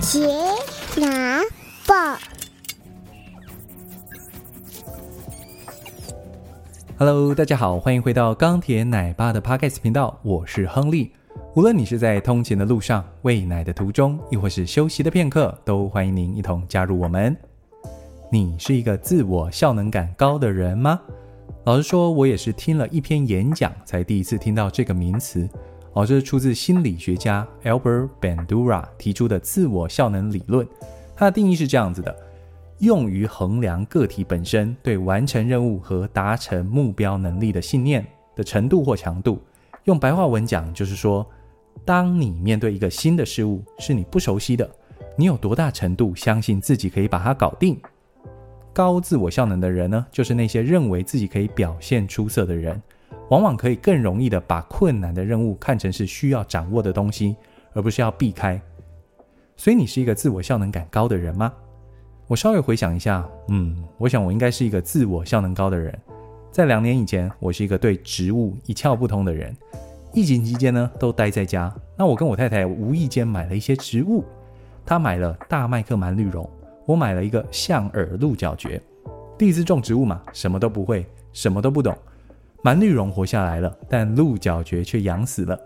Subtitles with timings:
[0.00, 0.26] 杰
[0.98, 1.42] 拿
[1.86, 2.16] 报
[6.96, 11.12] ，Hello，大家好，欢迎回到钢铁奶爸的 Podcast 频道，我是亨利。
[11.54, 17.36] 无论你是在通勤的路上、喂奶的途中，亦或是休息的片刻，都欢迎您一同加入我们。
[18.32, 20.98] 你是一个自我效能感高的人吗？
[21.64, 25.46] 老实说，我也是听了一篇演讲，才第一次听到这个名词。
[25.92, 30.66] 哦，这是出自心理学家 Albert Bandura 提出的自我效能理论。
[31.16, 32.16] 它的定义是这样子的：
[32.78, 38.06] 用于衡量个体本身对完成任务和达成目标能力的信念
[38.36, 39.42] 的程度或强度。
[39.84, 41.26] 用白话文讲，就是说，
[41.84, 44.70] 当你面对一个新的事物，是你不熟悉的，
[45.16, 47.76] 你有多大程度相信自己可以把它搞定？
[48.72, 52.80] 高自我效能的人呢，就是那些认为自己可以表现出色的人。
[53.30, 57.36] 往往可以更容易的把困难的任务看成是需要掌握的东西，
[57.72, 58.60] 而不是要避开。
[59.56, 61.52] 所以你是一个自我效能感高的人吗？
[62.26, 65.96] 我稍微回想一下，嗯，我想我应该是一个自我效能高的人。
[66.50, 69.56] 在两年以前，我是一个对植物一窍不通的人。
[70.12, 71.72] 疫情期间呢，都待在家。
[71.96, 74.24] 那我跟我太太无意间买了一些植物，
[74.84, 76.48] 她买了大麦克蛮绿绒，
[76.84, 78.80] 我买了一个象耳鹿角蕨。
[79.38, 81.96] 第一次种植物嘛，什么都不会，什么都不懂。
[82.62, 85.58] 蛮绿绒活下来了，但鹿角蕨却养死了。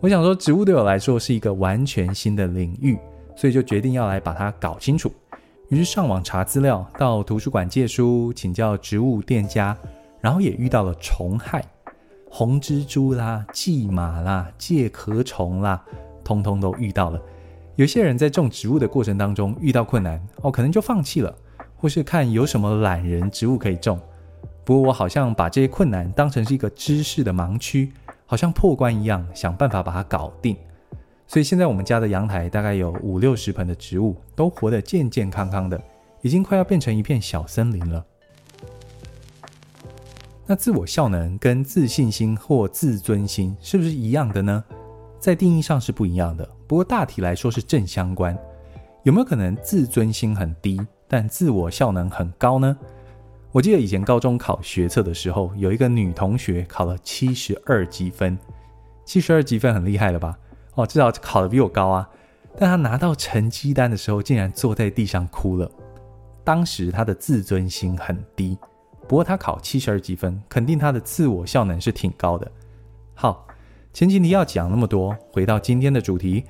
[0.00, 2.98] 我想说，植物对我来说是一个完全新的领域，
[3.36, 5.12] 所以就决定要来把它搞清楚。
[5.68, 9.76] 于是上网查资料，到图书馆借书，请教植物店家，
[10.20, 11.64] 然后也遇到了虫害，
[12.30, 15.84] 红蜘蛛啦、蓟马啦、介壳虫啦，
[16.24, 17.20] 通通都遇到了。
[17.76, 21.34] 有些人在种植物的过程当中遇到困难，哦，可能就放弃了，
[21.76, 24.00] 或是看有什么懒人植物可以种。
[24.70, 27.92] 不过我好像把这些困难当成是一个知识的盲区，
[28.24, 30.56] 好像破关一样，想办法把它搞定。
[31.26, 35.82] 所以现在我们家的阳台大概有五六十盆的植物，都活得健健康康的，
[36.22, 38.06] 已经快要变成一片小森林了。
[40.46, 44.62] 那自我效能跟自信心或自尊心是不是一样的呢？
[45.18, 48.38] 在定义上是不一样的，不过大体来说是正相关。
[49.02, 52.78] 有没有可能自尊心很低，但自我效能很高呢？
[53.52, 58.38] 我记得以前高中考学测的时候，有一个女同学考了七十二级分，
[59.04, 60.38] 七十二级分很厉害了吧？
[60.76, 62.08] 哦，至少考得比我高啊。
[62.56, 65.68] 但她拿到成绩单的时候，竟然坐在地上哭了。
[66.44, 68.56] 当时她的自尊心很低，
[69.08, 72.48] 不过她考七十二级分，肯定她的自我效能是挺高的。
[73.14, 73.44] 好，
[73.92, 76.44] 前几题要讲那么多，回到今天的主题，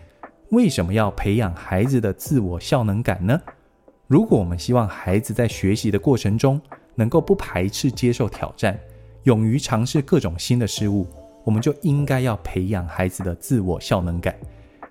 [0.50, 3.40] 为什么要培养孩子的自我效能感呢？
[4.06, 6.60] 如果我们希望孩子在学习的过程中，
[6.94, 8.78] 能够不排斥接受挑战，
[9.24, 11.06] 勇于尝试各种新的事物，
[11.44, 14.34] 我们就应该要培养孩子的自我效能感。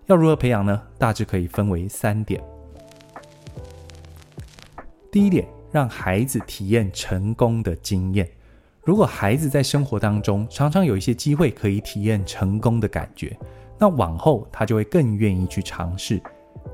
[0.07, 0.81] 要如何培养呢？
[0.97, 2.41] 大致可以分为三点。
[5.11, 8.27] 第一点，让孩子体验成功的经验。
[8.83, 13.38] 如果孩子在生活当中常常有一些机会可以体验成功的感觉，
[13.77, 16.19] 那往后他就会更愿意去尝试。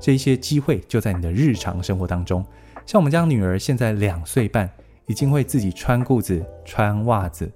[0.00, 2.44] 这些机会就在你的日常生活当中。
[2.86, 4.70] 像我们家女儿现在两岁半。
[5.06, 7.50] 已经会自己穿裤子、穿袜子，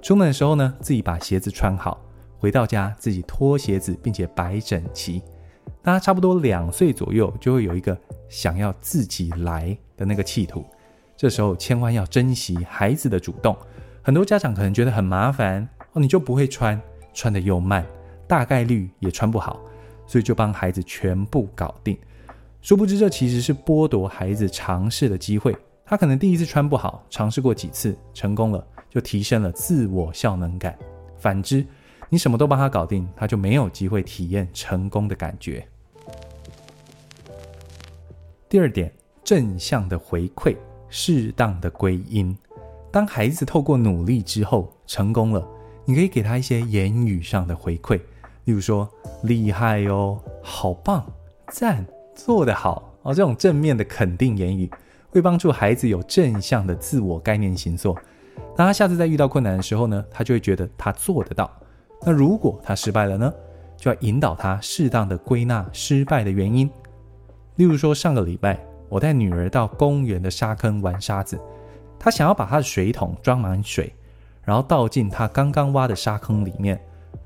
[0.00, 2.00] 出门的时候呢，自己把鞋子穿好，
[2.38, 5.22] 回到家自己脱鞋子，并且摆整齐。
[5.82, 7.96] 当他差不多两岁左右，就会有一个
[8.28, 10.64] 想要自己来的那个企图。
[11.16, 13.56] 这时候千万要珍惜孩子的主动。
[14.00, 16.80] 很多家长可能觉得很麻烦哦，你就不会穿，
[17.12, 17.84] 穿得又慢，
[18.26, 19.60] 大概率也穿不好，
[20.06, 21.96] 所以就帮孩子全部搞定。
[22.60, 25.56] 殊不知，这其实是剥夺孩子尝试的机会。
[25.92, 30.74] 他可能第一次穿不好，尝试过几次成功了，就提升了自我效能感。
[31.18, 31.62] 反之，
[32.08, 35.68] 你什么都帮他搞定，他就没有机会体验成功的感觉。
[38.48, 38.90] 第二点，
[39.22, 40.56] 正向的回馈，
[40.88, 42.34] 适当的归因。
[42.90, 45.46] 当孩子透过努力之后成功了，
[45.84, 48.00] 你可以给他一些言语上的回馈，
[48.46, 48.90] 例如说
[49.24, 51.04] 厉害哦，好棒，
[51.48, 51.84] 赞，
[52.14, 54.70] 做得好哦，这种正面的肯定言语。
[55.12, 57.94] 会帮助孩子有正向的自我概念形塑。
[58.56, 61.48] 当他下次再遇到困难的时候呢，他就会觉得他做得到。
[62.04, 63.32] 那如果他失败了呢，
[63.76, 66.68] 就要引导他适当的归纳失败的原因。
[67.56, 71.38] 例如说，上个礼拜我带女儿到公园的沙坑玩沙子，
[71.98, 73.94] 她想要把她的水桶装满水，
[74.42, 76.80] 然后倒进她刚刚挖的沙坑里面。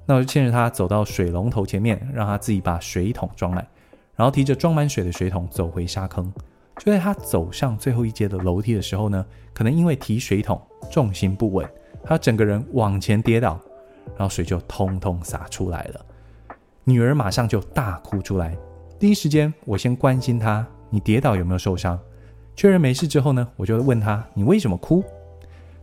[0.05, 3.67] 那我就牵着她走到水龙头前面，让她自己把水桶装满，
[4.17, 6.33] 然后提着装满水的水桶走回沙坑。
[6.78, 11.69] 就在他走上最后一阶的楼梯的时候呢，可能因为提水桶重心不稳，
[12.05, 13.58] 他整个人往前跌倒，
[14.17, 16.06] 然后水就通通洒出来了。
[16.84, 18.56] 女儿马上就大哭出来，
[18.99, 21.99] 第一时间我先关心她，你跌倒有没有受伤？
[22.55, 25.02] 确认没事之后呢，我就问他，你为什么哭？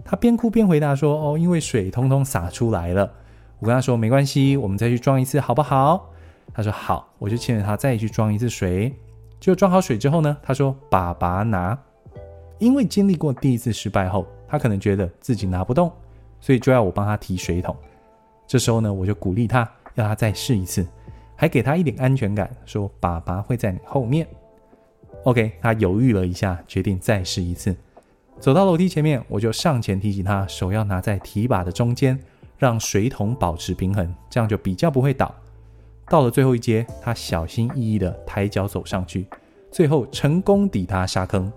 [0.06, 3.12] 他边哭边回答说，哦，因为水通通洒出来了。
[3.60, 6.10] 我跟他说没关系，我们再去装一次好不好？
[6.54, 8.94] 他说好，我就牵着他再去装一次水。
[9.44, 11.78] 就装好水之后呢，他说爸爸拿。
[12.60, 15.92] 因为经历过第一次失败后，他可能觉得自己拿不动，
[16.40, 17.76] 所以就要我帮他提水桶。
[18.48, 20.88] 这时候呢，我就鼓励他，要他再试一次，
[21.36, 24.26] 还给他一点安全感，说爸爸会在你后面。
[25.26, 27.76] OK，他犹豫了一下，决定再试一次。
[28.40, 32.18] 走到楼梯前面，我就上前提醒他，手要拿在提把的中间，
[32.58, 35.36] 让水桶保持平衡，这样就比较不会倒。
[36.10, 39.28] 到了最后一阶，他小心翼翼地抬脚走上去，
[39.72, 41.52] 最后成功抵达沙坑。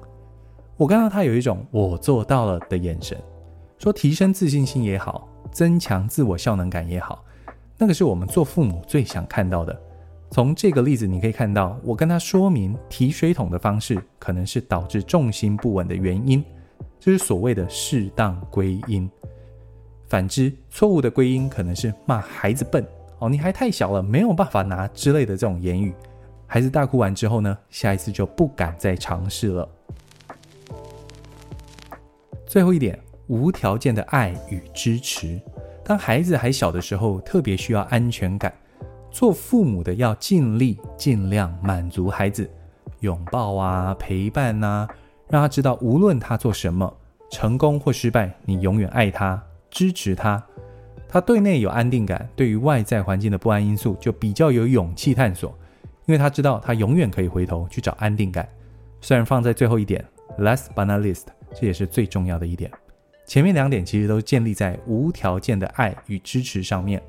[0.76, 3.18] 我看到他有一种“我做到了”的眼神，
[3.78, 7.24] 说提升自信心也好，增强自我效能感也好，
[7.78, 9.78] 那个是我们做父母最想看到的。
[10.30, 16.44] 从这个例子你可以看到，我跟他说明提水桶的方式可能是导致重心不稳的原因，
[16.98, 19.08] 就是所谓的适当归因。
[20.08, 22.86] 反之，错误的归因可能是骂孩子笨
[23.18, 25.94] 哦，你还太小了，没有办法拿之类的这种言语。
[26.46, 29.68] 孩子大哭完之后呢，下一次就不敢再尝试了。
[32.46, 35.40] 最后一点，无条件的爱与支持。
[35.82, 38.52] 当孩子还小的时候，特别需要安全感。
[39.10, 42.48] 做父母的要尽力尽量满足孩子，
[43.00, 44.86] 拥抱啊，陪伴啊，
[45.28, 46.94] 让他知道无论他做什么，
[47.30, 50.44] 成功或失败，你永远爱他，支持他。
[51.08, 55.56] 他对内有安定感，对于外在环境的不安因素就比较有勇气探索，
[56.06, 58.48] 因为他知道他永远可以回头去找安定感。
[59.00, 60.04] 虽然放在最后一点
[60.38, 61.24] ，last but not least。
[61.54, 62.70] 这也是最重要的一点。
[63.24, 67.00] 前面两点其实都建立在无条件的爱与支持上面。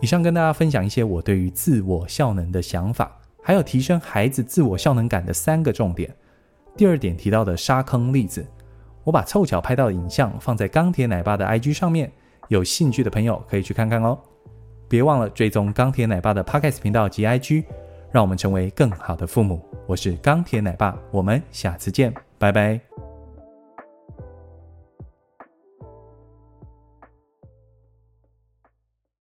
[0.00, 6.14] 以上跟大家分享一些我对于自我效能的想法，还有提升孩子自我效能感的三个重点。
[6.76, 8.46] 第二点提到的沙坑例子，
[9.04, 12.10] 我把凑巧拍到的影像放在钢铁奶爸的 IG 上面，
[12.48, 14.18] 有兴趣的朋友可以去看看哦。
[14.88, 17.64] 别忘了追踪钢铁奶爸的 Podcast 频道及 IG。
[18.12, 19.64] 让我们成为更好的父母。
[19.86, 23.09] 我是钢铁奶爸，我们下次见，拜拜。